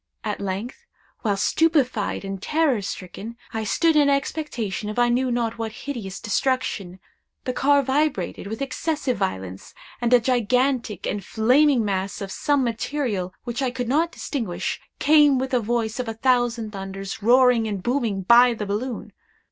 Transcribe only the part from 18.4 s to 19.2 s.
the balloon.